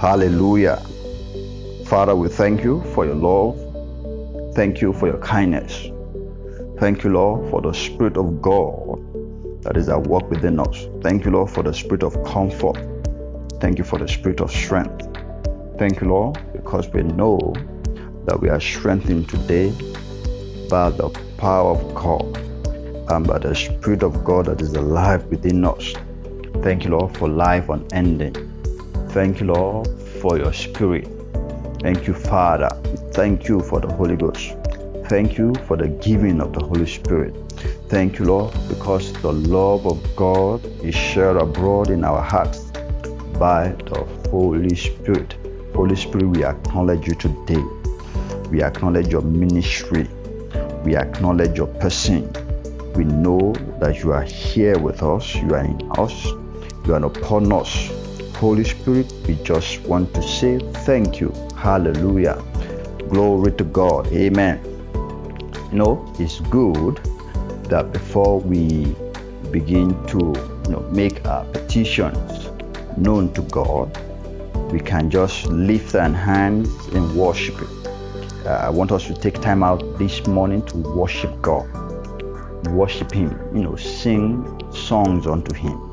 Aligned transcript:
Hallelujah. 0.00 0.78
Father, 1.84 2.16
we 2.16 2.28
thank 2.28 2.64
you 2.64 2.82
for 2.94 3.04
your 3.04 3.16
love. 3.16 4.54
Thank 4.54 4.80
you 4.80 4.94
for 4.94 5.06
your 5.06 5.18
kindness. 5.18 5.90
Thank 6.78 7.04
you, 7.04 7.10
Lord, 7.10 7.50
for 7.50 7.60
the 7.60 7.74
Spirit 7.74 8.16
of 8.16 8.40
God 8.40 9.62
that 9.62 9.76
is 9.76 9.90
at 9.90 10.06
work 10.06 10.30
within 10.30 10.58
us. 10.58 10.88
Thank 11.02 11.26
you, 11.26 11.32
Lord, 11.32 11.50
for 11.50 11.62
the 11.62 11.74
Spirit 11.74 12.02
of 12.02 12.14
comfort. 12.24 12.78
Thank 13.60 13.76
you 13.76 13.84
for 13.84 13.98
the 13.98 14.08
Spirit 14.08 14.40
of 14.40 14.50
strength. 14.50 15.06
Thank 15.76 16.00
you, 16.00 16.08
Lord, 16.08 16.38
because 16.54 16.88
we 16.88 17.02
know 17.02 17.52
that 18.24 18.40
we 18.40 18.48
are 18.48 18.58
strengthened 18.58 19.28
today 19.28 19.68
by 20.70 20.88
the 20.88 21.10
power 21.36 21.72
of 21.72 21.94
God 21.94 22.38
and 23.10 23.26
by 23.26 23.36
the 23.36 23.54
Spirit 23.54 24.02
of 24.02 24.24
God 24.24 24.46
that 24.46 24.62
is 24.62 24.72
alive 24.72 25.26
within 25.26 25.62
us. 25.66 25.92
Thank 26.62 26.84
you, 26.84 26.92
Lord, 26.92 27.14
for 27.18 27.28
life 27.28 27.68
unending. 27.68 28.46
Thank 29.12 29.40
you, 29.40 29.46
Lord, 29.46 29.88
for 30.22 30.38
your 30.38 30.52
spirit. 30.52 31.08
Thank 31.82 32.06
you, 32.06 32.14
Father. 32.14 32.68
Thank 33.12 33.48
you 33.48 33.58
for 33.58 33.80
the 33.80 33.92
Holy 33.92 34.14
Ghost. 34.14 34.54
Thank 35.08 35.36
you 35.36 35.52
for 35.66 35.76
the 35.76 35.88
giving 35.88 36.40
of 36.40 36.52
the 36.52 36.64
Holy 36.64 36.86
Spirit. 36.86 37.34
Thank 37.88 38.20
you, 38.20 38.26
Lord, 38.26 38.54
because 38.68 39.12
the 39.14 39.32
love 39.32 39.84
of 39.84 39.98
God 40.14 40.64
is 40.84 40.94
shared 40.94 41.38
abroad 41.38 41.90
in 41.90 42.04
our 42.04 42.22
hearts 42.22 42.70
by 43.36 43.74
the 43.86 44.06
Holy 44.30 44.76
Spirit. 44.76 45.34
Holy 45.74 45.96
Spirit, 45.96 46.28
we 46.28 46.44
acknowledge 46.44 47.08
you 47.08 47.16
today. 47.16 47.64
We 48.48 48.62
acknowledge 48.62 49.08
your 49.08 49.22
ministry. 49.22 50.06
We 50.84 50.94
acknowledge 50.94 51.58
your 51.58 51.66
person. 51.66 52.32
We 52.94 53.02
know 53.06 53.54
that 53.80 54.04
you 54.04 54.12
are 54.12 54.22
here 54.22 54.78
with 54.78 55.02
us. 55.02 55.34
You 55.34 55.52
are 55.56 55.64
in 55.64 55.90
us. 55.98 56.26
You 56.86 56.94
are 56.94 57.04
upon 57.04 57.52
us. 57.52 57.99
Holy 58.40 58.64
Spirit, 58.64 59.12
we 59.28 59.34
just 59.44 59.82
want 59.82 60.14
to 60.14 60.22
say 60.22 60.58
thank 60.86 61.20
you. 61.20 61.30
Hallelujah. 61.58 62.42
Glory 63.10 63.52
to 63.52 63.64
God. 63.64 64.06
Amen. 64.14 64.58
You 65.70 65.76
know, 65.76 66.14
it's 66.18 66.40
good 66.48 66.96
that 67.64 67.92
before 67.92 68.40
we 68.40 68.96
begin 69.50 69.90
to 70.06 70.18
you 70.64 70.70
know, 70.70 70.80
make 70.90 71.22
our 71.26 71.44
petitions 71.52 72.48
known 72.96 73.30
to 73.34 73.42
God, 73.42 73.94
we 74.72 74.80
can 74.80 75.10
just 75.10 75.44
lift 75.48 75.94
our 75.94 76.08
hands 76.08 76.70
in 76.94 77.14
worship. 77.14 77.60
Uh, 78.46 78.48
I 78.48 78.70
want 78.70 78.90
us 78.90 79.06
to 79.08 79.14
take 79.14 79.38
time 79.42 79.62
out 79.62 79.98
this 79.98 80.26
morning 80.26 80.64
to 80.68 80.78
worship 80.78 81.42
God, 81.42 81.68
worship 82.68 83.12
Him, 83.12 83.38
you 83.54 83.64
know, 83.64 83.76
sing 83.76 84.62
songs 84.72 85.26
unto 85.26 85.54
Him 85.54 85.89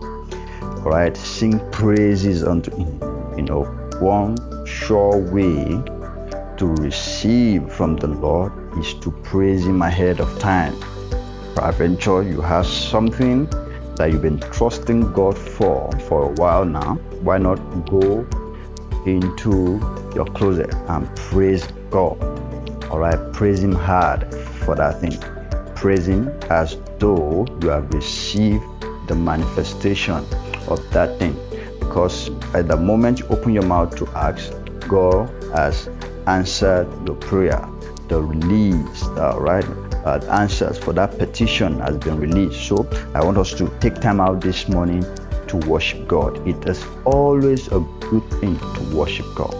right? 0.80 1.16
Sing 1.16 1.59
praises 1.72 2.43
unto 2.43 2.71
Him. 2.76 2.99
You 3.38 3.43
know, 3.43 3.64
one 3.99 4.38
sure 4.65 5.17
way 5.17 5.64
to 6.58 6.65
receive 6.80 7.71
from 7.71 7.95
the 7.95 8.08
Lord 8.08 8.52
is 8.80 8.93
to 8.95 9.11
praise 9.23 9.66
Him 9.66 9.82
ahead 9.82 10.20
of 10.20 10.39
time. 10.39 10.76
Peradventure, 11.55 12.23
you 12.23 12.42
have 12.42 12.66
something 12.66 13.48
that 13.95 14.11
you've 14.11 14.21
been 14.21 14.39
trusting 14.39 15.11
God 15.14 15.37
for 15.37 15.92
for 16.08 16.30
a 16.30 16.33
while 16.33 16.66
now. 16.66 16.95
Why 17.21 17.37
not 17.37 17.58
go 17.89 18.27
into 19.05 19.80
your 20.16 20.26
closet 20.26 20.73
and 20.87 21.16
praise 21.16 21.66
God? 21.89 22.21
All 22.92 22.99
right, 22.99 23.33
praise 23.33 23.64
Him 23.64 23.73
hard 23.73 24.33
for 24.66 24.76
that 24.76 25.02
thing. 25.02 25.17
Praise 25.76 26.08
Him 26.08 26.30
as 26.49 26.77
though 26.99 27.45
you 27.61 27.70
have 27.70 27.93
received 27.93 28.64
the 29.08 29.16
manifestation 29.16 30.26
of 30.67 30.89
that 30.92 31.17
thing 31.20 31.36
because 31.80 32.30
at 32.54 32.67
the 32.67 32.78
moment 32.78 33.20
you 33.20 33.28
open 33.28 33.54
your 33.54 33.66
mouth 33.66 33.95
to 33.95 34.08
ask, 34.10 34.52
God 34.88 35.30
has 35.54 35.89
answered 36.28 36.88
your 37.08 37.16
prayer. 37.16 37.67
The 38.08 38.22
release, 38.22 39.04
uh, 39.04 39.38
right? 39.39 39.66
Uh, 40.05 40.20
answers 40.30 40.78
for 40.78 40.94
that 40.94 41.17
petition 41.17 41.80
has 41.80 41.98
been 41.98 42.17
released. 42.20 42.67
So 42.67 42.88
I 43.14 43.23
want 43.23 43.38
us 43.38 43.54
to 43.55 43.67
take 43.80 43.95
time 43.95 44.22
out 44.22 44.42
this 44.42 44.70
morning 44.70 45.04
to 45.48 45.58
worship 45.67 46.08
God. 46.08 46.48
It 46.48 46.67
is 46.67 46.86
always 47.05 47.67
a 47.67 47.80
good 47.99 48.30
thing 48.39 48.58
to 48.60 48.95
worship 48.95 49.26
God. 49.36 49.55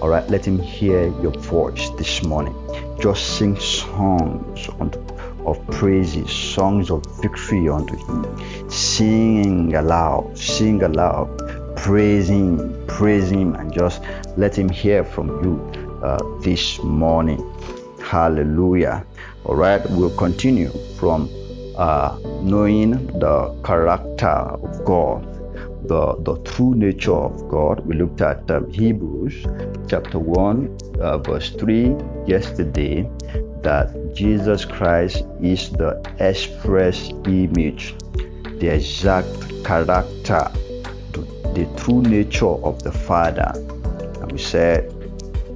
All 0.00 0.08
right, 0.08 0.28
let 0.28 0.46
Him 0.46 0.58
hear 0.58 1.06
your 1.22 1.32
voice 1.32 1.90
this 1.90 2.22
morning. 2.24 2.54
Just 3.00 3.38
sing 3.38 3.58
songs 3.58 4.68
unto 4.80 5.00
of 5.46 5.64
praises, 5.68 6.30
songs 6.30 6.90
of 6.90 7.04
victory 7.20 7.68
unto 7.68 7.96
Him. 7.96 8.70
Sing 8.70 9.74
aloud, 9.74 10.36
sing 10.36 10.82
aloud, 10.82 11.28
praising 11.76 12.58
Him, 12.88 13.54
and 13.54 13.72
just 13.72 14.02
let 14.36 14.56
Him 14.56 14.68
hear 14.68 15.04
from 15.04 15.28
you 15.44 16.00
uh, 16.02 16.18
this 16.40 16.82
morning. 16.82 17.42
Hallelujah. 18.00 19.04
All 19.44 19.56
right, 19.56 19.82
we'll 19.90 20.16
continue 20.16 20.70
from 20.98 21.28
uh, 21.76 22.18
knowing 22.42 23.06
the 23.18 23.60
character 23.64 24.28
of 24.28 24.84
God 24.84 25.34
the, 25.86 26.16
the 26.20 26.36
true 26.42 26.74
nature 26.74 27.14
of 27.14 27.48
God. 27.48 27.84
We 27.86 27.94
looked 27.94 28.20
at 28.20 28.50
um, 28.50 28.70
Hebrews 28.70 29.44
chapter 29.88 30.18
1, 30.18 30.78
uh, 31.00 31.18
verse 31.18 31.50
3 31.50 31.96
yesterday, 32.26 33.08
that 33.64 34.14
Jesus 34.14 34.64
Christ 34.64 35.24
is 35.42 35.70
the 35.70 36.00
express 36.20 37.10
image, 37.26 37.96
the 38.60 38.68
exact 38.68 39.64
character, 39.64 40.48
the 41.12 41.68
true 41.76 42.02
nature 42.02 42.46
of 42.46 42.82
the 42.82 42.92
Father. 42.92 43.52
And 44.20 44.30
we 44.30 44.38
said, 44.38 44.88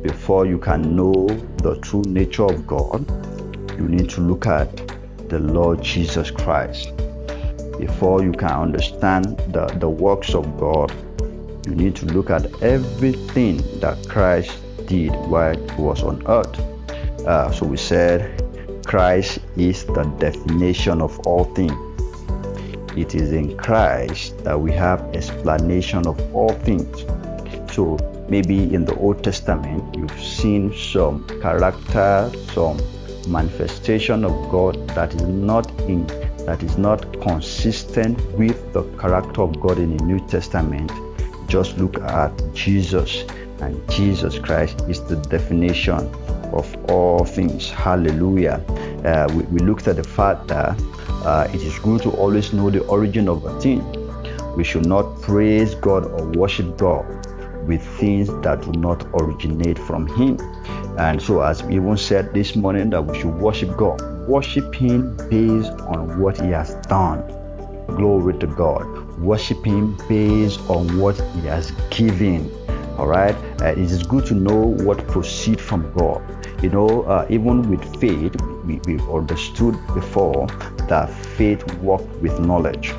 before 0.02 0.46
you 0.46 0.58
can 0.58 0.96
know 0.96 1.28
the 1.62 1.78
true 1.82 2.02
nature 2.06 2.44
of 2.44 2.66
God, 2.66 3.08
you 3.78 3.88
need 3.88 4.10
to 4.10 4.20
look 4.20 4.46
at 4.46 4.68
the 5.28 5.38
Lord 5.38 5.82
Jesus 5.82 6.30
Christ 6.30 6.92
before 7.78 8.24
you 8.24 8.32
can 8.32 8.50
understand 8.50 9.38
the, 9.52 9.66
the 9.78 9.88
works 9.88 10.34
of 10.34 10.58
God, 10.58 10.92
you 11.66 11.74
need 11.74 11.94
to 11.96 12.06
look 12.06 12.28
at 12.30 12.44
everything 12.62 13.58
that 13.80 14.04
Christ 14.08 14.58
did 14.86 15.10
while 15.28 15.56
he 15.56 15.80
was 15.80 16.02
on 16.02 16.26
earth. 16.26 16.58
Uh, 17.26 17.50
so 17.52 17.66
we 17.66 17.76
said 17.76 18.44
Christ 18.86 19.40
is 19.56 19.84
the 19.84 20.04
definition 20.18 21.02
of 21.02 21.18
all 21.26 21.44
things. 21.44 21.72
It 22.96 23.14
is 23.14 23.32
in 23.32 23.56
Christ 23.56 24.42
that 24.44 24.58
we 24.58 24.72
have 24.72 25.00
explanation 25.14 26.06
of 26.06 26.18
all 26.34 26.52
things. 26.52 27.04
So 27.72 27.96
maybe 28.28 28.74
in 28.74 28.84
the 28.84 28.94
Old 28.96 29.22
Testament 29.22 29.94
you've 29.96 30.20
seen 30.20 30.74
some 30.74 31.26
character, 31.40 32.30
some 32.52 32.80
manifestation 33.28 34.24
of 34.24 34.32
God 34.50 34.88
that 34.90 35.14
is 35.14 35.22
not 35.22 35.70
in 35.82 36.06
that 36.46 36.62
is 36.62 36.78
not 36.78 37.20
consistent 37.20 38.18
with 38.38 38.72
the 38.72 38.82
character 38.96 39.42
of 39.42 39.60
God 39.60 39.78
in 39.78 39.98
the 39.98 40.04
New 40.04 40.18
Testament, 40.28 40.90
just 41.46 41.76
look 41.76 41.98
at 42.00 42.32
Jesus. 42.54 43.24
And 43.60 43.86
Jesus 43.90 44.38
Christ 44.38 44.80
is 44.88 45.04
the 45.04 45.16
definition 45.16 46.10
of 46.52 46.90
all 46.90 47.24
things. 47.24 47.70
Hallelujah. 47.70 48.64
Uh, 49.04 49.28
we, 49.34 49.42
we, 49.44 49.58
looked 49.60 49.88
at 49.88 49.96
the 49.96 50.04
fact 50.04 50.48
that 50.48 50.80
uh, 51.24 51.48
it 51.52 51.62
is 51.62 51.78
good 51.80 52.02
to 52.02 52.10
always 52.10 52.52
know 52.52 52.70
the 52.70 52.84
origin 52.86 53.28
of 53.28 53.44
a 53.44 53.60
thing. 53.60 53.82
We 54.56 54.64
should 54.64 54.86
not 54.86 55.20
praise 55.22 55.74
God 55.74 56.04
or 56.04 56.26
worship 56.32 56.76
God 56.76 57.06
with 57.66 57.82
things 57.98 58.28
that 58.42 58.62
do 58.62 58.72
not 58.72 59.06
originate 59.20 59.78
from 59.78 60.06
Him. 60.06 60.38
And 60.98 61.22
so, 61.22 61.42
as 61.42 61.62
we 61.62 61.76
even 61.76 61.96
said 61.96 62.34
this 62.34 62.56
morning, 62.56 62.90
that 62.90 63.02
we 63.02 63.18
should 63.18 63.34
worship 63.34 63.76
God 63.76 64.00
worship 64.28 64.74
Him 64.74 65.16
based 65.30 65.72
on 65.80 66.20
what 66.20 66.38
He 66.40 66.48
has 66.48 66.74
done. 66.86 67.26
Glory 67.86 68.38
to 68.38 68.46
God. 68.46 68.86
Worship 69.18 69.64
Him 69.64 69.96
based 70.08 70.60
on 70.68 70.98
what 70.98 71.18
He 71.34 71.40
has 71.46 71.70
given. 71.90 72.52
All 72.98 73.06
right. 73.06 73.34
Uh, 73.62 73.72
it 73.72 73.78
is 73.78 74.02
good 74.02 74.26
to 74.26 74.34
know 74.34 74.58
what 74.84 75.04
proceeds 75.08 75.62
from 75.62 75.90
God. 75.92 76.22
You 76.62 76.70
know, 76.70 77.02
uh, 77.02 77.26
even 77.30 77.70
with 77.70 78.00
faith, 78.00 78.34
we, 78.64 78.80
we 78.86 78.98
understood 79.12 79.74
before 79.94 80.46
that 80.88 81.08
faith 81.36 81.62
works 81.76 82.04
with 82.20 82.38
knowledge. 82.40 82.92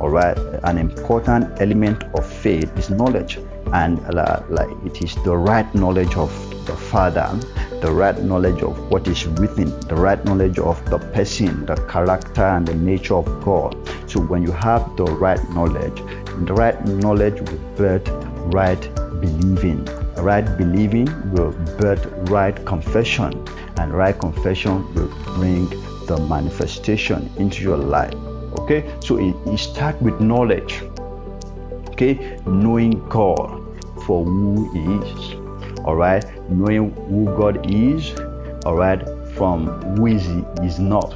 All 0.00 0.10
right, 0.10 0.36
an 0.64 0.76
important 0.76 1.60
element 1.60 2.04
of 2.14 2.30
faith 2.30 2.70
is 2.76 2.90
knowledge, 2.90 3.38
and 3.72 3.98
uh, 4.14 4.42
like 4.50 4.68
it 4.84 5.02
is 5.02 5.14
the 5.24 5.34
right 5.34 5.74
knowledge 5.74 6.14
of 6.16 6.30
the 6.66 6.76
Father, 6.76 7.26
the 7.80 7.90
right 7.90 8.20
knowledge 8.22 8.62
of 8.62 8.78
what 8.90 9.08
is 9.08 9.26
within, 9.26 9.70
the 9.88 9.94
right 9.94 10.22
knowledge 10.26 10.58
of 10.58 10.84
the 10.90 10.98
person, 10.98 11.64
the 11.64 11.76
character, 11.86 12.44
and 12.44 12.68
the 12.68 12.74
nature 12.74 13.14
of 13.14 13.24
God. 13.42 13.74
So 14.06 14.20
when 14.20 14.42
you 14.42 14.52
have 14.52 14.96
the 14.96 15.04
right 15.04 15.42
knowledge, 15.50 15.96
the 16.44 16.52
right 16.52 16.84
knowledge 16.86 17.40
will 17.40 17.58
birth 17.76 18.08
right 18.52 18.80
believing. 19.20 19.88
Right 20.18 20.56
believing 20.56 21.06
will 21.30 21.52
birth 21.78 22.06
right 22.30 22.56
confession, 22.64 23.46
and 23.76 23.92
right 23.92 24.18
confession 24.18 24.92
will 24.94 25.08
bring 25.36 25.68
the 26.06 26.18
manifestation 26.28 27.30
into 27.36 27.62
your 27.62 27.76
life. 27.76 28.14
Okay, 28.60 28.90
so 29.00 29.18
it, 29.18 29.36
it 29.46 29.58
starts 29.58 30.00
with 30.00 30.18
knowledge. 30.20 30.82
Okay, 31.90 32.38
knowing 32.46 33.06
God 33.08 33.62
for 34.06 34.24
who 34.24 34.70
He 34.72 34.80
is. 35.06 35.34
All 35.84 35.96
right, 35.96 36.24
knowing 36.50 36.92
who 37.08 37.26
God 37.36 37.70
is. 37.70 38.18
All 38.64 38.74
right, 38.74 39.06
from 39.34 39.66
who 39.96 40.06
is 40.06 40.24
He 40.26 40.44
is 40.66 40.78
not. 40.78 41.14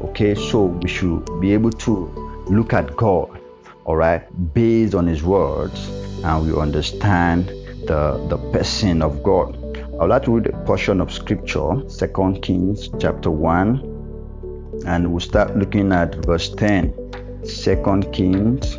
Okay, 0.00 0.34
so 0.34 0.66
we 0.66 0.88
should 0.88 1.24
be 1.40 1.52
able 1.52 1.72
to 1.72 2.44
look 2.48 2.72
at 2.72 2.96
God. 2.96 3.40
All 3.84 3.96
right, 3.96 4.22
based 4.54 4.94
on 4.94 5.06
His 5.06 5.22
words, 5.22 5.88
and 6.24 6.46
we 6.46 6.58
understand 6.58 7.52
the 7.86 8.24
the 8.28 8.38
person 8.52 9.02
of 9.02 9.22
God. 9.22 9.56
I 9.76 10.00
would 10.00 10.10
like 10.10 10.24
to 10.24 10.32
read 10.32 10.46
a 10.46 10.64
portion 10.64 11.00
of 11.00 11.12
scripture, 11.12 11.82
Second 11.88 12.42
Kings 12.42 12.90
chapter 12.98 13.30
1, 13.30 14.82
and 14.86 15.10
we'll 15.10 15.20
start 15.20 15.56
looking 15.56 15.92
at 15.92 16.14
verse 16.26 16.48
10 16.50 17.06
second 17.44 18.12
kings 18.12 18.78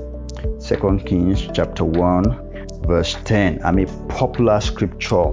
second 0.59 1.06
kings 1.06 1.48
chapter 1.54 1.86
1 1.86 2.83
verse 2.86 3.15
10 3.24 3.62
i 3.63 3.71
mean 3.71 3.88
popular 4.07 4.59
scripture. 4.59 5.31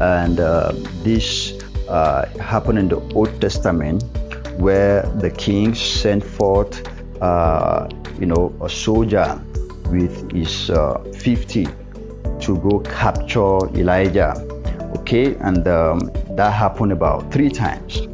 And 0.00 0.38
uh, 0.38 0.72
this 1.02 1.60
uh, 1.88 2.26
happened 2.38 2.78
in 2.78 2.88
the 2.88 3.00
old 3.14 3.40
testament 3.40 4.04
where 4.58 5.02
the 5.02 5.30
king 5.30 5.74
sent 5.74 6.22
forth 6.22 6.86
uh, 7.20 7.88
you 8.20 8.26
know 8.26 8.54
a 8.62 8.68
soldier 8.68 9.40
with 9.90 10.30
his 10.30 10.70
uh, 10.70 11.02
50 11.16 11.66
to 12.40 12.56
go 12.58 12.80
capture 12.80 13.58
elijah 13.78 14.34
okay 14.96 15.34
and 15.40 15.66
um, 15.68 15.98
that 16.30 16.50
happened 16.52 16.92
about 16.92 17.30
three 17.32 17.50
times 17.50 18.08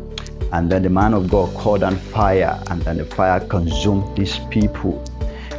and 0.55 0.71
then 0.71 0.85
the 0.85 0.89
man 0.89 1.15
of 1.15 1.29
God 1.29 1.53
called 1.57 1.83
on 1.83 1.97
fire, 1.97 2.63
and 2.71 2.81
then 2.83 2.99
the 2.99 3.05
fire 3.05 3.41
consumed 3.41 4.17
these 4.17 4.39
people. 4.51 5.05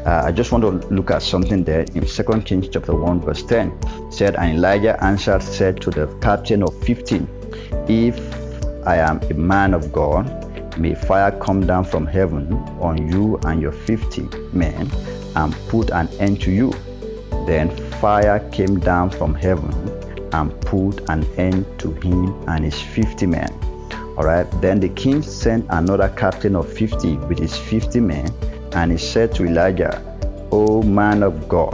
Uh, 0.06 0.22
I 0.24 0.32
just 0.32 0.54
want 0.54 0.64
to 0.64 0.88
look 0.88 1.12
at 1.12 1.22
something 1.22 1.66
there 1.66 1.82
in 1.82 2.06
2 2.06 2.24
Kings 2.46 2.70
chapter 2.70 2.96
1, 2.96 3.20
verse 3.20 3.44
10. 3.44 3.78
said, 4.10 4.38
And 4.38 4.56
Elijah 4.56 5.04
answered, 5.04 5.44
said 5.44 5.82
to 5.82 5.92
the 5.92 6.08
captain 6.22 6.64
of 6.64 6.82
15, 6.86 7.28
If 7.90 8.18
I 8.88 8.98
am 8.98 9.20
a 9.24 9.34
man 9.34 9.74
of 9.74 9.92
God, 9.92 10.80
may 10.80 10.96
fire 10.96 11.32
come 11.42 11.68
down 11.68 11.84
from 11.84 12.06
heaven 12.06 12.54
on 12.80 13.12
you 13.12 13.38
and 13.44 13.62
your 13.62 13.74
50 13.74 14.30
men 14.54 14.90
and 15.36 15.54
put 15.68 15.90
an 15.90 16.08
end 16.20 16.42
to 16.44 16.52
you. 16.52 16.72
Then 17.46 17.70
fire 18.00 18.40
came 18.52 18.80
down 18.80 19.10
from 19.10 19.36
heaven 19.36 19.72
and 20.34 20.60
put 20.62 21.08
an 21.10 21.26
end 21.38 21.66
to 21.80 21.92
him 21.94 22.34
and 22.48 22.66
his 22.66 22.82
50 22.82 23.26
men. 23.28 23.52
All 24.18 24.24
right. 24.24 24.50
Then 24.62 24.80
the 24.80 24.90
king 24.90 25.22
sent 25.22 25.66
another 25.70 26.10
captain 26.10 26.56
of 26.56 26.72
50 26.72 27.18
with 27.28 27.38
his 27.40 27.56
50 27.58 28.00
men, 28.00 28.30
and 28.74 28.92
he 28.92 28.98
said 28.98 29.34
to 29.36 29.46
Elijah, 29.46 30.02
O 30.52 30.82
man 30.82 31.22
of 31.22 31.50
God, 31.50 31.74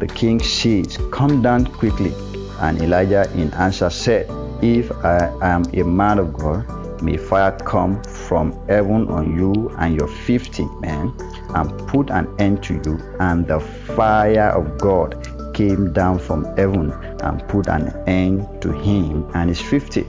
the 0.00 0.06
king 0.06 0.40
says, 0.40 0.98
Come 1.12 1.42
down 1.42 1.66
quickly. 1.66 2.12
And 2.60 2.80
Elijah 2.80 3.30
in 3.34 3.52
answer 3.54 3.90
said, 3.90 4.26
If 4.62 4.90
I 5.04 5.30
am 5.42 5.64
a 5.74 5.84
man 5.84 6.18
of 6.18 6.32
God, 6.32 7.02
may 7.02 7.16
fire 7.16 7.52
come 7.58 8.02
from 8.04 8.52
heaven 8.68 9.08
on 9.08 9.36
you 9.36 9.70
and 9.78 9.94
your 9.98 10.08
50 10.08 10.64
men, 10.80 11.12
and 11.54 11.88
put 11.88 12.10
an 12.10 12.28
end 12.38 12.62
to 12.64 12.74
you. 12.74 12.98
And 13.20 13.46
the 13.46 13.60
fire 13.60 14.50
of 14.50 14.78
God 14.78 15.16
came 15.54 15.92
down 15.92 16.18
from 16.18 16.44
heaven 16.56 16.92
and 17.22 17.46
put 17.48 17.68
an 17.68 17.88
end 18.08 18.62
to 18.62 18.72
him 18.72 19.30
and 19.34 19.48
his 19.48 19.60
50. 19.60 20.06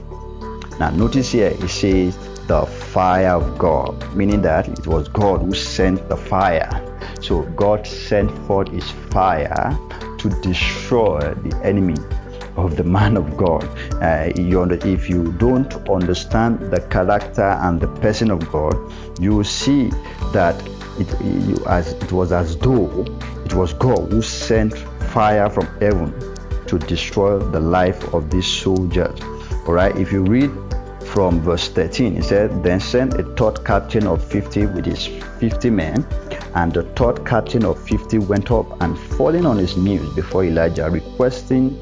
Now, 0.78 0.90
notice 0.90 1.32
here 1.32 1.48
it 1.48 1.68
says 1.68 2.16
the 2.46 2.66
fire 2.66 3.34
of 3.36 3.58
God, 3.58 4.14
meaning 4.14 4.42
that 4.42 4.68
it 4.68 4.86
was 4.86 5.08
God 5.08 5.42
who 5.42 5.54
sent 5.54 6.08
the 6.08 6.16
fire. 6.16 6.68
So, 7.20 7.42
God 7.42 7.86
sent 7.86 8.30
forth 8.46 8.68
his 8.68 8.90
fire 9.10 9.78
to 10.18 10.28
destroy 10.42 11.20
the 11.34 11.60
enemy 11.62 11.94
of 12.56 12.76
the 12.76 12.84
man 12.84 13.16
of 13.16 13.36
God. 13.36 13.64
Uh, 14.02 14.32
you, 14.36 14.62
if 14.64 15.08
you 15.08 15.32
don't 15.32 15.72
understand 15.88 16.60
the 16.72 16.80
character 16.80 17.58
and 17.62 17.80
the 17.80 17.88
person 18.00 18.30
of 18.30 18.50
God, 18.50 18.74
you 19.20 19.36
will 19.36 19.44
see 19.44 19.90
that 20.32 20.56
it, 20.98 21.20
you, 21.20 21.56
as, 21.66 21.92
it 21.92 22.12
was 22.12 22.32
as 22.32 22.56
though 22.56 23.04
it 23.44 23.54
was 23.54 23.72
God 23.74 24.12
who 24.12 24.22
sent 24.22 24.76
fire 25.12 25.48
from 25.50 25.66
heaven 25.78 26.12
to 26.66 26.78
destroy 26.78 27.38
the 27.38 27.60
life 27.60 28.14
of 28.14 28.30
these 28.30 28.46
soldiers. 28.46 29.20
All 29.66 29.74
right, 29.74 29.96
if 29.96 30.12
you 30.12 30.22
read 30.22 30.50
from 31.06 31.40
verse 31.40 31.68
13, 31.68 32.16
it 32.16 32.24
said, 32.24 32.62
Then 32.62 32.80
sent 32.80 33.14
a 33.14 33.22
third 33.34 33.64
captain 33.64 34.06
of 34.06 34.24
50 34.24 34.66
with 34.66 34.86
his 34.86 35.06
50 35.06 35.70
men, 35.70 36.06
and 36.54 36.72
the 36.72 36.82
third 36.96 37.24
captain 37.26 37.64
of 37.64 37.80
50 37.86 38.18
went 38.18 38.50
up 38.50 38.80
and 38.82 38.98
falling 38.98 39.46
on 39.46 39.58
his 39.58 39.76
knees 39.76 40.08
before 40.14 40.44
Elijah, 40.44 40.90
requesting 40.90 41.78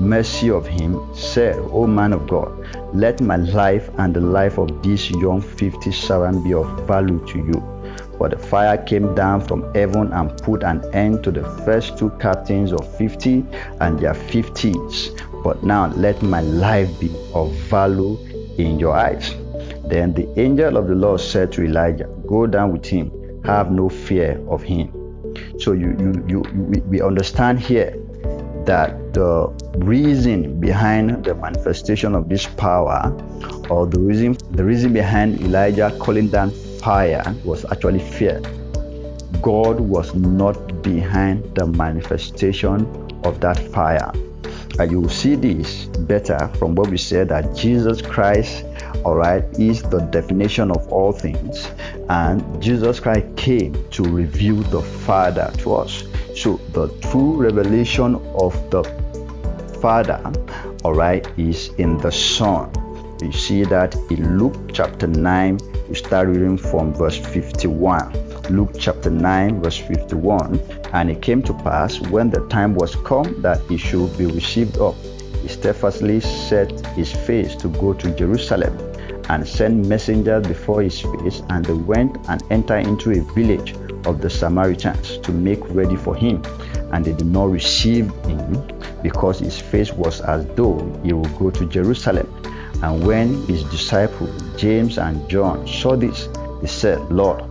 mercy 0.00 0.50
of 0.50 0.66
him, 0.66 1.00
said, 1.14 1.56
O 1.70 1.86
man 1.86 2.12
of 2.12 2.28
God, 2.28 2.52
let 2.94 3.20
my 3.20 3.36
life 3.36 3.88
and 3.98 4.14
the 4.14 4.20
life 4.20 4.58
of 4.58 4.82
this 4.82 5.10
young 5.10 5.40
50 5.40 5.90
servant 5.92 6.44
be 6.44 6.52
of 6.52 6.86
value 6.86 7.24
to 7.28 7.38
you. 7.38 7.75
For 8.18 8.28
the 8.28 8.38
fire 8.38 8.78
came 8.78 9.14
down 9.14 9.42
from 9.42 9.72
heaven 9.74 10.12
and 10.12 10.36
put 10.38 10.62
an 10.62 10.82
end 10.94 11.22
to 11.24 11.30
the 11.30 11.44
first 11.64 11.98
two 11.98 12.10
captains 12.18 12.72
of 12.72 12.96
50 12.96 13.44
and 13.80 13.98
their 13.98 14.14
50s. 14.14 15.42
But 15.42 15.62
now 15.62 15.88
let 15.88 16.22
my 16.22 16.40
life 16.40 16.98
be 16.98 17.10
of 17.34 17.52
value 17.68 18.18
in 18.58 18.78
your 18.78 18.94
eyes. 18.94 19.34
Then 19.84 20.14
the 20.14 20.28
angel 20.40 20.76
of 20.76 20.88
the 20.88 20.94
Lord 20.94 21.20
said 21.20 21.52
to 21.52 21.64
Elijah, 21.64 22.08
Go 22.26 22.46
down 22.46 22.72
with 22.72 22.86
him, 22.86 23.10
have 23.44 23.70
no 23.70 23.88
fear 23.88 24.40
of 24.48 24.62
him. 24.62 24.92
So 25.58 25.72
you, 25.72 25.94
you, 25.98 26.24
you, 26.26 26.82
we 26.86 27.00
understand 27.00 27.60
here 27.60 27.94
that 28.64 29.14
the 29.14 29.46
reason 29.78 30.58
behind 30.60 31.24
the 31.24 31.34
manifestation 31.34 32.14
of 32.14 32.28
this 32.28 32.46
power, 32.46 33.14
or 33.70 33.86
the 33.86 34.00
reason 34.00 34.36
the 34.50 34.64
reason 34.64 34.92
behind 34.92 35.40
Elijah 35.40 35.96
calling 36.00 36.28
down 36.28 36.50
fire 36.86 37.34
was 37.44 37.64
actually 37.64 37.98
fear. 37.98 38.40
God 39.42 39.80
was 39.80 40.14
not 40.14 40.84
behind 40.84 41.42
the 41.56 41.66
manifestation 41.66 42.86
of 43.24 43.40
that 43.40 43.58
fire. 43.58 44.12
And 44.78 44.92
you 44.92 45.00
will 45.00 45.08
see 45.08 45.34
this 45.34 45.86
better 45.86 46.38
from 46.60 46.76
what 46.76 46.88
we 46.88 46.96
said 46.96 47.28
that 47.30 47.56
Jesus 47.56 48.00
Christ, 48.00 48.64
all 49.04 49.16
right, 49.16 49.42
is 49.58 49.82
the 49.82 49.98
definition 50.12 50.70
of 50.70 50.86
all 50.92 51.10
things. 51.10 51.68
And 52.08 52.62
Jesus 52.62 53.00
Christ 53.00 53.36
came 53.36 53.74
to 53.90 54.04
reveal 54.04 54.54
the 54.54 54.82
Father 54.82 55.52
to 55.58 55.74
us. 55.74 56.04
So 56.36 56.58
the 56.72 56.86
true 57.10 57.34
revelation 57.34 58.14
of 58.38 58.54
the 58.70 58.84
Father, 59.82 60.22
all 60.84 60.94
right, 60.94 61.26
is 61.36 61.70
in 61.78 61.98
the 61.98 62.12
Son. 62.12 62.70
You 63.22 63.32
see 63.32 63.64
that 63.64 63.94
in 64.10 64.38
Luke 64.38 64.72
chapter 64.72 65.06
9, 65.06 65.58
you 65.88 65.94
start 65.94 66.28
reading 66.28 66.58
from 66.58 66.92
verse 66.92 67.16
51. 67.16 68.12
Luke 68.50 68.72
chapter 68.78 69.10
9, 69.10 69.62
verse 69.62 69.78
51. 69.78 70.60
And 70.92 71.10
it 71.10 71.22
came 71.22 71.42
to 71.44 71.54
pass 71.54 71.98
when 72.00 72.30
the 72.30 72.46
time 72.48 72.74
was 72.74 72.94
come 72.96 73.40
that 73.42 73.60
he 73.68 73.78
should 73.78 74.16
be 74.18 74.26
received 74.26 74.78
up, 74.78 74.94
he 75.42 75.48
steadfastly 75.48 76.20
set 76.20 76.70
his 76.88 77.10
face 77.10 77.56
to 77.56 77.68
go 77.68 77.94
to 77.94 78.10
Jerusalem 78.16 78.76
and 79.28 79.46
sent 79.46 79.86
messengers 79.86 80.46
before 80.46 80.82
his 80.82 81.00
face, 81.00 81.42
and 81.48 81.64
they 81.64 81.72
went 81.72 82.16
and 82.28 82.42
entered 82.50 82.86
into 82.86 83.12
a 83.12 83.20
village 83.32 83.74
of 84.06 84.20
the 84.20 84.30
Samaritans 84.30 85.18
to 85.18 85.32
make 85.32 85.60
ready 85.70 85.96
for 85.96 86.14
him. 86.14 86.42
And 86.92 87.04
they 87.04 87.12
did 87.12 87.26
not 87.26 87.50
receive 87.50 88.10
him 88.24 88.68
because 89.02 89.40
his 89.40 89.58
face 89.58 89.92
was 89.92 90.20
as 90.20 90.46
though 90.54 90.78
he 91.02 91.12
would 91.12 91.36
go 91.38 91.50
to 91.50 91.66
Jerusalem. 91.66 92.30
And 92.86 93.04
when 93.04 93.44
his 93.48 93.64
disciples, 93.64 94.30
James 94.56 94.96
and 94.96 95.28
John, 95.28 95.66
saw 95.66 95.96
this, 95.96 96.28
they 96.60 96.68
said, 96.68 97.00
Lord, 97.10 97.42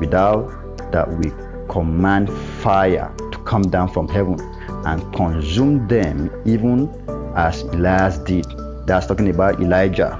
without 0.00 0.50
that 0.90 1.08
we 1.08 1.30
command 1.68 2.28
fire 2.28 3.14
to 3.30 3.38
come 3.44 3.62
down 3.62 3.86
from 3.92 4.08
heaven 4.08 4.40
and 4.84 5.14
consume 5.14 5.86
them, 5.86 6.28
even 6.44 6.88
as 7.36 7.62
Elias 7.62 8.18
did. 8.18 8.44
That's 8.84 9.06
talking 9.06 9.28
about 9.28 9.60
Elijah. 9.60 10.18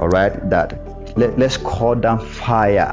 All 0.00 0.08
right, 0.08 0.32
that 0.50 1.16
let, 1.16 1.38
let's 1.38 1.56
call 1.56 1.94
down 1.94 2.18
fire 2.18 2.92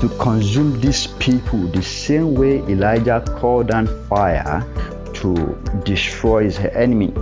to 0.00 0.08
consume 0.18 0.80
these 0.80 1.06
people 1.20 1.60
the 1.68 1.82
same 1.84 2.34
way 2.34 2.58
Elijah 2.62 3.22
called 3.38 3.68
down 3.68 3.86
fire 4.08 4.66
to 5.14 5.56
destroy 5.84 6.42
his 6.42 6.58
enemy. 6.58 7.14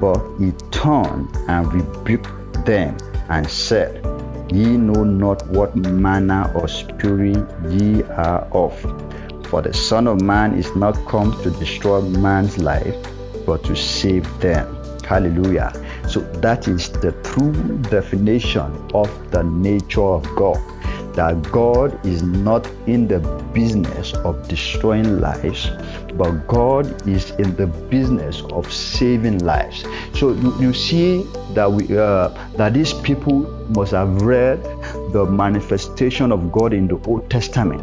But 0.00 0.20
he 0.40 0.50
turned 0.72 1.28
and 1.46 1.72
rebuked 1.72 2.26
them 2.66 2.96
and 3.28 3.48
said, 3.48 4.04
Ye 4.52 4.76
know 4.76 5.04
not 5.04 5.46
what 5.48 5.74
manner 5.74 6.50
of 6.54 6.70
spirit 6.70 7.44
ye 7.70 8.02
are 8.02 8.46
of. 8.52 8.78
For 9.48 9.62
the 9.62 9.72
Son 9.72 10.06
of 10.06 10.20
Man 10.20 10.54
is 10.54 10.74
not 10.76 10.94
come 11.06 11.32
to 11.42 11.50
destroy 11.50 12.00
man's 12.02 12.58
life, 12.58 12.94
but 13.46 13.64
to 13.64 13.74
save 13.74 14.26
them. 14.40 14.66
Hallelujah. 15.04 15.72
So 16.08 16.20
that 16.40 16.68
is 16.68 16.90
the 16.90 17.12
true 17.22 17.52
definition 17.90 18.70
of 18.92 19.08
the 19.30 19.42
nature 19.42 20.02
of 20.02 20.24
God 20.36 20.58
that 21.16 21.42
God 21.50 22.04
is 22.06 22.22
not 22.22 22.70
in 22.86 23.08
the 23.08 23.18
business 23.52 24.12
of 24.14 24.46
destroying 24.48 25.20
lives, 25.20 25.70
but 26.14 26.30
God 26.46 26.86
is 27.08 27.30
in 27.32 27.56
the 27.56 27.66
business 27.66 28.42
of 28.52 28.70
saving 28.72 29.38
lives. 29.38 29.84
So 30.14 30.32
you, 30.32 30.54
you 30.60 30.72
see 30.72 31.22
that 31.54 31.70
we 31.70 31.96
uh, 31.96 32.28
that 32.56 32.74
these 32.74 32.92
people 32.92 33.40
must 33.70 33.92
have 33.92 34.22
read 34.22 34.62
the 35.12 35.26
manifestation 35.28 36.32
of 36.32 36.52
God 36.52 36.72
in 36.72 36.86
the 36.86 37.00
Old 37.08 37.28
Testament 37.30 37.82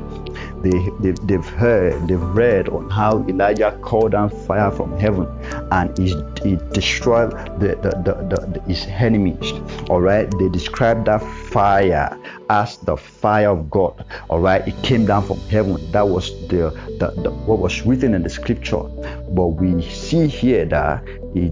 they, 0.64 1.14
they, 1.24 1.34
have 1.34 1.46
heard, 1.46 2.08
they've 2.08 2.22
read 2.22 2.70
on 2.70 2.90
how 2.90 3.24
Elijah 3.28 3.78
called 3.82 4.14
down 4.14 4.30
fire 4.30 4.72
from 4.72 4.98
heaven 4.98 5.28
and 5.72 5.98
he, 5.98 6.16
he 6.42 6.56
destroyed 6.72 7.32
the, 7.60 7.76
the, 7.82 7.90
the, 8.04 8.38
the, 8.48 8.62
his 8.62 8.86
enemies. 8.88 9.52
All 9.90 10.02
right, 10.02 10.32
they 10.40 10.50
described 10.50 11.06
that 11.08 11.22
fire 11.22 12.18
as 12.50 12.78
the 12.78 12.96
fire 12.96 13.50
of 13.50 13.70
God. 13.70 14.06
All 14.30 14.40
right, 14.40 14.66
it 14.68 14.82
came 14.84 15.06
down 15.06 15.26
from 15.26 15.40
heaven. 15.50 15.92
That 15.92 16.08
was 16.08 16.32
the, 16.48 16.72
the, 17.00 17.14
the 17.22 17.32
what 17.32 17.60
was 17.60 17.86
written 17.86 18.14
in 18.14 18.24
the 18.24 18.30
scripture. 18.30 18.84
But 19.30 19.48
we 19.48 19.82
see 19.82 20.28
here 20.28 20.66
that 20.66 21.06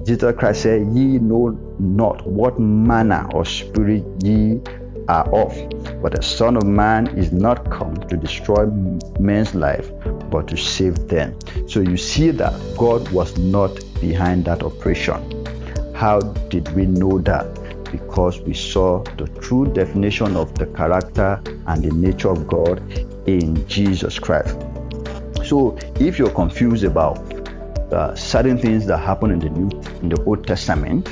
Jesus 0.05 0.35
Christ 0.37 0.61
said, 0.61 0.81
Ye 0.93 1.19
know 1.19 1.49
not 1.79 2.25
what 2.25 2.59
manner 2.59 3.27
of 3.33 3.47
spirit 3.47 4.05
ye 4.23 4.61
are 5.11 5.29
of. 5.35 5.53
But 6.01 6.15
the 6.15 6.23
Son 6.23 6.55
of 6.55 6.65
Man 6.65 7.07
is 7.17 7.31
not 7.31 7.69
come 7.69 7.95
to 8.07 8.15
destroy 8.15 8.65
men's 9.19 9.53
life, 9.53 9.91
but 10.29 10.47
to 10.47 10.57
save 10.57 11.07
them. 11.09 11.37
So 11.67 11.81
you 11.81 11.97
see 11.97 12.31
that 12.31 12.53
God 12.77 13.07
was 13.11 13.37
not 13.37 13.77
behind 13.99 14.45
that 14.45 14.63
operation. 14.63 15.19
How 15.93 16.19
did 16.49 16.73
we 16.75 16.85
know 16.85 17.19
that? 17.19 17.45
Because 17.91 18.39
we 18.41 18.53
saw 18.53 19.03
the 19.17 19.27
true 19.41 19.65
definition 19.73 20.37
of 20.37 20.55
the 20.55 20.67
character 20.67 21.41
and 21.67 21.83
the 21.83 21.91
nature 21.91 22.29
of 22.29 22.47
God 22.47 22.81
in 23.27 23.67
Jesus 23.67 24.17
Christ. 24.17 24.55
So 25.43 25.77
if 25.99 26.17
you're 26.17 26.31
confused 26.31 26.85
about 26.85 27.17
uh, 27.91 28.15
certain 28.15 28.57
things 28.57 28.85
that 28.85 28.99
happen 28.99 29.31
in 29.31 29.39
the 29.39 29.49
New 29.49 29.69
in 30.01 30.07
the 30.07 30.23
Old 30.23 30.47
Testament, 30.47 31.09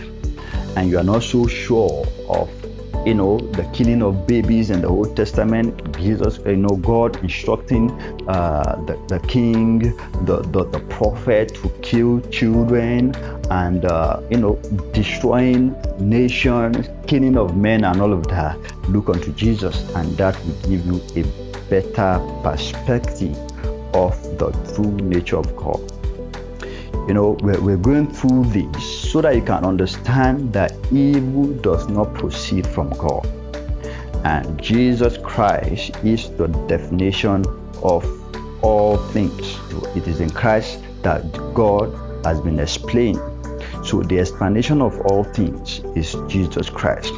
and 0.77 0.89
you 0.89 0.97
are 0.97 1.03
not 1.03 1.23
so 1.23 1.45
sure 1.47 2.07
of 2.29 2.49
you 3.05 3.13
know, 3.13 3.39
the 3.39 3.63
killing 3.73 4.01
of 4.01 4.27
babies 4.27 4.69
in 4.69 4.81
the 4.81 4.87
Old 4.87 5.15
Testament, 5.15 5.97
Jesus, 5.97 6.39
you 6.45 6.57
know, 6.57 6.75
God 6.77 7.15
instructing 7.23 7.89
uh, 8.27 8.81
the, 8.85 8.99
the 9.07 9.19
king, 9.27 9.79
the, 10.25 10.41
the, 10.51 10.65
the 10.65 10.79
prophet 10.89 11.55
to 11.55 11.69
kill 11.81 12.21
children 12.29 13.15
and, 13.49 13.85
uh, 13.85 14.21
you 14.29 14.37
know, 14.37 14.55
destroying 14.93 15.75
nations, 15.99 16.89
killing 17.07 17.37
of 17.37 17.55
men 17.55 17.83
and 17.83 18.01
all 18.01 18.13
of 18.13 18.27
that. 18.27 18.57
Look 18.89 19.09
unto 19.09 19.31
Jesus 19.33 19.89
and 19.95 20.15
that 20.17 20.37
will 20.45 20.69
give 20.69 20.85
you 20.85 21.01
a 21.15 21.23
better 21.69 22.19
perspective 22.43 23.37
of 23.93 24.13
the 24.37 24.51
true 24.73 24.91
nature 24.91 25.37
of 25.37 25.55
God. 25.55 25.79
You 27.07 27.13
know, 27.13 27.37
we're, 27.41 27.59
we're 27.61 27.77
going 27.77 28.11
through 28.11 28.45
this 28.45 28.98
so 29.09 29.21
that 29.21 29.35
you 29.35 29.41
can 29.41 29.65
understand 29.65 30.53
that 30.53 30.71
evil 30.91 31.47
does 31.61 31.87
not 31.89 32.13
proceed 32.13 32.67
from 32.67 32.91
God. 32.91 33.25
And 34.23 34.61
Jesus 34.61 35.17
Christ 35.17 35.95
is 36.03 36.29
the 36.37 36.47
definition 36.67 37.43
of 37.81 38.05
all 38.63 38.97
things. 38.97 39.57
It 39.95 40.07
is 40.07 40.19
in 40.19 40.29
Christ 40.29 40.83
that 41.01 41.23
God 41.55 41.91
has 42.23 42.39
been 42.39 42.59
explained. 42.59 43.19
So 43.83 44.03
the 44.03 44.19
explanation 44.19 44.79
of 44.79 44.99
all 45.07 45.23
things 45.23 45.79
is 45.95 46.15
Jesus 46.27 46.69
Christ. 46.69 47.13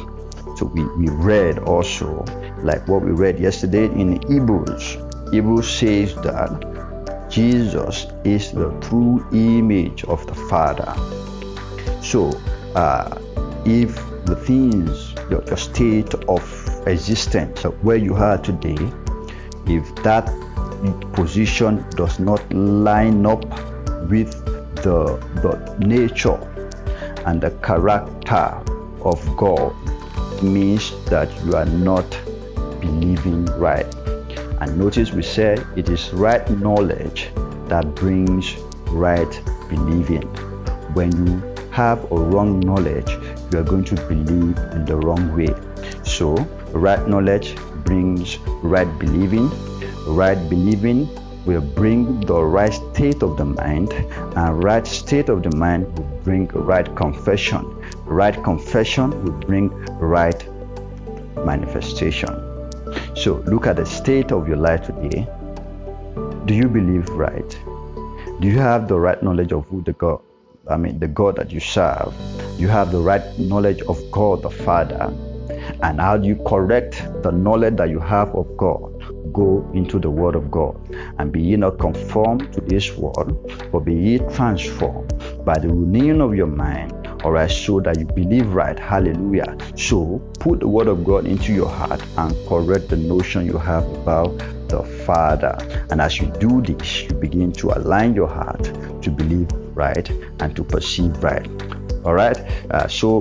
So 0.56 0.70
we, 0.72 0.84
we 0.96 1.10
read 1.10 1.58
also, 1.58 2.24
like 2.62 2.88
what 2.88 3.02
we 3.02 3.10
read 3.10 3.38
yesterday 3.38 3.84
in 3.84 4.22
Hebrews. 4.30 4.96
Hebrews 5.30 5.68
says 5.68 6.14
that 6.22 7.28
Jesus 7.28 8.06
is 8.24 8.50
the 8.52 8.70
true 8.80 9.26
image 9.32 10.04
of 10.04 10.26
the 10.26 10.34
Father. 10.48 10.94
So, 12.02 12.30
uh, 12.74 13.16
if 13.64 13.94
the 14.26 14.34
things, 14.34 15.14
your, 15.30 15.42
your 15.44 15.56
state 15.56 16.12
of 16.14 16.42
existence, 16.86 17.62
where 17.62 17.96
you 17.96 18.14
are 18.14 18.38
today, 18.38 18.76
if 19.66 19.94
that 20.02 20.26
position 21.12 21.84
does 21.90 22.18
not 22.18 22.42
line 22.52 23.24
up 23.24 23.44
with 24.10 24.32
the, 24.82 25.16
the 25.42 25.76
nature 25.78 26.38
and 27.24 27.40
the 27.40 27.50
character 27.62 28.60
of 29.04 29.36
God, 29.36 29.72
it 30.34 30.42
means 30.42 30.92
that 31.04 31.30
you 31.44 31.54
are 31.54 31.66
not 31.66 32.10
believing 32.80 33.44
right. 33.58 33.86
And 34.60 34.76
notice 34.76 35.12
we 35.12 35.22
said 35.22 35.64
it 35.76 35.88
is 35.88 36.12
right 36.12 36.48
knowledge 36.58 37.30
that 37.68 37.94
brings 37.94 38.56
right 38.90 39.40
believing. 39.68 40.22
When 40.94 41.26
you 41.26 41.51
have 41.72 42.10
a 42.12 42.16
wrong 42.16 42.60
knowledge, 42.60 43.10
you 43.50 43.58
are 43.58 43.64
going 43.64 43.84
to 43.84 43.94
believe 44.06 44.56
in 44.72 44.84
the 44.84 44.96
wrong 44.96 45.34
way. 45.34 45.54
So, 46.04 46.34
right 46.72 47.06
knowledge 47.08 47.56
brings 47.84 48.38
right 48.62 48.88
believing. 48.98 49.50
Right 50.06 50.38
believing 50.48 51.08
will 51.44 51.60
bring 51.60 52.20
the 52.20 52.40
right 52.40 52.72
state 52.72 53.22
of 53.22 53.36
the 53.36 53.44
mind, 53.44 53.92
and 53.92 54.62
right 54.62 54.86
state 54.86 55.28
of 55.28 55.42
the 55.42 55.56
mind 55.56 55.86
will 55.98 56.20
bring 56.22 56.46
right 56.48 56.94
confession. 56.94 57.64
Right 58.04 58.34
confession 58.44 59.10
will 59.24 59.32
bring 59.32 59.70
right 59.98 60.46
manifestation. 61.44 62.28
So 63.16 63.42
look 63.46 63.66
at 63.66 63.76
the 63.76 63.86
state 63.86 64.30
of 64.30 64.46
your 64.46 64.58
life 64.58 64.86
today. 64.86 65.26
Do 66.46 66.54
you 66.54 66.68
believe 66.68 67.08
right? 67.10 67.50
Do 68.40 68.48
you 68.48 68.58
have 68.58 68.88
the 68.88 68.98
right 68.98 69.22
knowledge 69.22 69.52
of 69.52 69.66
who 69.66 69.82
the 69.82 69.92
God, 69.92 70.20
I 70.68 70.76
mean, 70.76 70.98
the 70.98 71.08
God 71.08 71.36
that 71.36 71.52
you 71.52 71.60
serve? 71.60 72.14
You 72.58 72.68
have 72.68 72.92
the 72.92 73.00
right 73.00 73.22
knowledge 73.38 73.82
of 73.82 73.98
God 74.10 74.42
the 74.42 74.50
Father. 74.50 75.12
And 75.82 76.00
how 76.00 76.16
do 76.16 76.28
you 76.28 76.36
correct 76.46 77.02
the 77.22 77.30
knowledge 77.32 77.76
that 77.76 77.90
you 77.90 77.98
have 77.98 78.34
of 78.34 78.56
God? 78.56 79.32
Go 79.32 79.68
into 79.74 79.98
the 79.98 80.10
Word 80.10 80.34
of 80.34 80.50
God 80.50 80.76
and 81.18 81.32
be 81.32 81.40
ye 81.40 81.56
not 81.56 81.78
conformed 81.78 82.52
to 82.52 82.60
this 82.60 82.96
world, 82.96 83.52
but 83.72 83.80
be 83.80 83.94
ye 83.94 84.18
transformed 84.18 85.12
by 85.44 85.58
the 85.58 85.68
renewing 85.68 86.20
of 86.20 86.34
your 86.34 86.46
mind 86.46 87.02
all 87.24 87.30
right, 87.30 87.50
so 87.50 87.78
that 87.80 88.00
you 88.00 88.04
believe 88.04 88.52
right. 88.52 88.76
Hallelujah. 88.76 89.56
So 89.76 90.20
put 90.40 90.58
the 90.58 90.66
word 90.66 90.88
of 90.88 91.04
God 91.04 91.24
into 91.24 91.52
your 91.52 91.68
heart 91.68 92.02
and 92.16 92.48
correct 92.48 92.88
the 92.88 92.96
notion 92.96 93.46
you 93.46 93.58
have 93.58 93.88
about 93.92 94.36
the 94.68 94.82
Father. 95.06 95.56
And 95.90 96.00
as 96.00 96.18
you 96.18 96.26
do 96.40 96.60
this, 96.60 97.02
you 97.02 97.14
begin 97.14 97.52
to 97.52 97.70
align 97.70 98.14
your 98.14 98.26
heart 98.26 98.64
to 99.02 99.10
believe 99.10 99.48
right 99.74 100.08
and 100.40 100.54
to 100.56 100.64
perceive 100.64 101.22
right. 101.22 101.46
All 102.04 102.14
right. 102.14 102.36
Uh, 102.70 102.88
so 102.88 103.20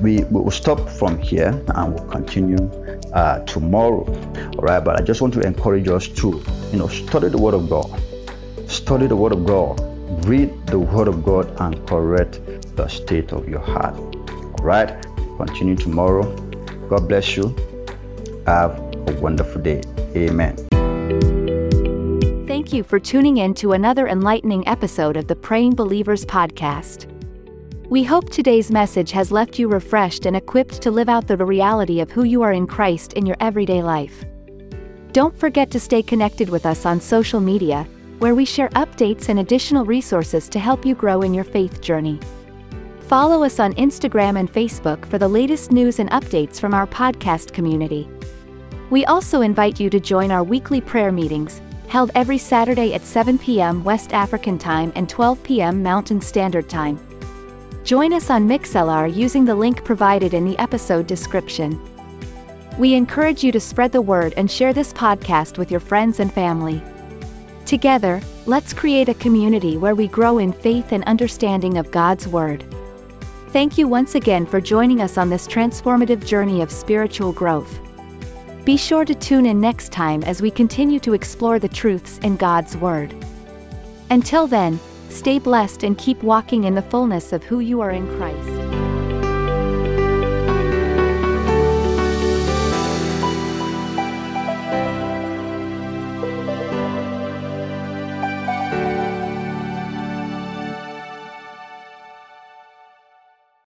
we 0.00 0.24
will 0.24 0.50
stop 0.50 0.88
from 0.88 1.18
here 1.18 1.62
and 1.74 1.94
we'll 1.94 2.08
continue 2.08 2.58
uh, 3.12 3.44
tomorrow. 3.44 4.04
All 4.58 4.64
right. 4.64 4.82
But 4.82 5.00
I 5.00 5.04
just 5.04 5.20
want 5.20 5.34
to 5.34 5.40
encourage 5.40 5.88
us 5.88 6.08
to, 6.08 6.42
you 6.72 6.78
know, 6.78 6.88
study 6.88 7.28
the 7.28 7.38
Word 7.38 7.54
of 7.54 7.68
God. 7.68 8.00
Study 8.68 9.06
the 9.06 9.16
Word 9.16 9.32
of 9.32 9.44
God. 9.44 9.80
Read 10.26 10.66
the 10.66 10.78
Word 10.78 11.08
of 11.08 11.24
God 11.24 11.52
and 11.60 11.86
correct 11.88 12.40
the 12.76 12.88
state 12.88 13.32
of 13.32 13.48
your 13.48 13.60
heart. 13.60 13.94
All 13.96 14.64
right, 14.64 15.02
continue 15.36 15.76
tomorrow. 15.76 16.24
God 16.88 17.08
bless 17.08 17.36
you. 17.36 17.54
Have 18.46 18.78
a 19.06 19.12
wonderful 19.20 19.60
day. 19.62 19.82
Amen. 20.16 20.69
Thank 22.70 22.78
you 22.78 22.84
for 22.84 23.00
tuning 23.00 23.38
in 23.38 23.54
to 23.54 23.72
another 23.72 24.06
enlightening 24.06 24.68
episode 24.68 25.16
of 25.16 25.26
the 25.26 25.34
Praying 25.34 25.74
Believers 25.74 26.24
podcast. 26.24 27.10
We 27.88 28.04
hope 28.04 28.30
today's 28.30 28.70
message 28.70 29.10
has 29.10 29.32
left 29.32 29.58
you 29.58 29.66
refreshed 29.66 30.24
and 30.24 30.36
equipped 30.36 30.80
to 30.82 30.92
live 30.92 31.08
out 31.08 31.26
the 31.26 31.36
reality 31.36 31.98
of 31.98 32.12
who 32.12 32.22
you 32.22 32.42
are 32.42 32.52
in 32.52 32.68
Christ 32.68 33.14
in 33.14 33.26
your 33.26 33.36
everyday 33.40 33.82
life. 33.82 34.24
Don't 35.10 35.36
forget 35.36 35.72
to 35.72 35.80
stay 35.80 36.00
connected 36.00 36.48
with 36.48 36.64
us 36.64 36.86
on 36.86 37.00
social 37.00 37.40
media, 37.40 37.88
where 38.20 38.36
we 38.36 38.44
share 38.44 38.68
updates 38.68 39.28
and 39.28 39.40
additional 39.40 39.84
resources 39.84 40.48
to 40.50 40.60
help 40.60 40.86
you 40.86 40.94
grow 40.94 41.22
in 41.22 41.34
your 41.34 41.42
faith 41.42 41.80
journey. 41.80 42.20
Follow 43.00 43.42
us 43.42 43.58
on 43.58 43.74
Instagram 43.74 44.38
and 44.38 44.52
Facebook 44.52 45.04
for 45.06 45.18
the 45.18 45.26
latest 45.26 45.72
news 45.72 45.98
and 45.98 46.08
updates 46.10 46.60
from 46.60 46.72
our 46.72 46.86
podcast 46.86 47.52
community. 47.52 48.08
We 48.90 49.06
also 49.06 49.40
invite 49.40 49.80
you 49.80 49.90
to 49.90 49.98
join 49.98 50.30
our 50.30 50.44
weekly 50.44 50.80
prayer 50.80 51.10
meetings, 51.10 51.60
held 51.90 52.12
every 52.14 52.38
Saturday 52.38 52.94
at 52.94 53.04
7 53.04 53.36
p.m. 53.38 53.82
West 53.82 54.12
African 54.12 54.58
Time 54.58 54.92
and 54.94 55.08
12 55.08 55.42
p.m. 55.42 55.82
Mountain 55.82 56.20
Standard 56.20 56.68
Time. 56.68 56.98
Join 57.82 58.12
us 58.12 58.30
on 58.30 58.48
Mixlr 58.48 59.12
using 59.12 59.44
the 59.44 59.54
link 59.54 59.84
provided 59.84 60.32
in 60.32 60.44
the 60.44 60.58
episode 60.58 61.06
description. 61.06 61.80
We 62.78 62.94
encourage 62.94 63.42
you 63.42 63.50
to 63.52 63.60
spread 63.60 63.90
the 63.90 64.00
word 64.00 64.34
and 64.36 64.48
share 64.48 64.72
this 64.72 64.92
podcast 64.92 65.58
with 65.58 65.70
your 65.70 65.80
friends 65.80 66.20
and 66.20 66.32
family. 66.32 66.80
Together, 67.66 68.20
let's 68.46 68.72
create 68.72 69.08
a 69.08 69.14
community 69.14 69.76
where 69.76 69.94
we 69.94 70.06
grow 70.06 70.38
in 70.38 70.52
faith 70.52 70.92
and 70.92 71.04
understanding 71.04 71.76
of 71.76 71.90
God's 71.90 72.26
Word. 72.26 72.64
Thank 73.48 73.76
you 73.76 73.88
once 73.88 74.14
again 74.14 74.46
for 74.46 74.60
joining 74.60 75.00
us 75.00 75.18
on 75.18 75.28
this 75.28 75.46
transformative 75.46 76.24
journey 76.24 76.62
of 76.62 76.70
spiritual 76.70 77.32
growth. 77.32 77.78
Be 78.70 78.76
sure 78.76 79.04
to 79.04 79.16
tune 79.16 79.46
in 79.46 79.60
next 79.60 79.90
time 79.90 80.22
as 80.22 80.40
we 80.40 80.48
continue 80.48 81.00
to 81.00 81.12
explore 81.12 81.58
the 81.58 81.68
truths 81.68 82.18
in 82.18 82.36
God's 82.36 82.76
Word. 82.76 83.12
Until 84.10 84.46
then, 84.46 84.78
stay 85.08 85.40
blessed 85.40 85.82
and 85.82 85.98
keep 85.98 86.22
walking 86.22 86.62
in 86.62 86.76
the 86.76 86.82
fullness 86.82 87.32
of 87.32 87.42
who 87.42 87.58
you 87.58 87.80
are 87.80 87.90
in 87.90 88.06
Christ. 88.16 88.59